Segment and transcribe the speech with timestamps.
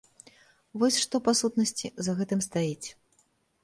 [0.83, 2.87] Вось што, па сутнасці, за гэтым стаіць.